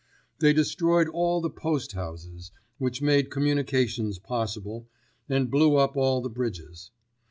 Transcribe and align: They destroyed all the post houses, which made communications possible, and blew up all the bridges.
They 0.39 0.51
destroyed 0.51 1.07
all 1.09 1.41
the 1.41 1.49
post 1.51 1.91
houses, 1.91 2.51
which 2.79 3.03
made 3.03 3.29
communications 3.29 4.17
possible, 4.17 4.87
and 5.29 5.51
blew 5.51 5.75
up 5.75 5.95
all 5.95 6.21
the 6.21 6.27
bridges. 6.29 6.89